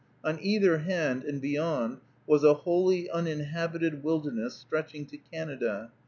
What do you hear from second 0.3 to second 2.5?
either hand, and beyond, was